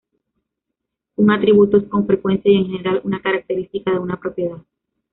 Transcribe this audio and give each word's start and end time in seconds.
Un 1.17 1.29
atributo 1.29 1.77
es 1.77 1.83
con 1.83 2.07
frecuencia 2.07 2.51
y 2.51 2.55
en 2.55 2.65
general 2.65 3.01
una 3.03 3.21
característica 3.21 3.91
de 3.91 3.99
una 3.99 4.19
propiedad. 4.19 4.57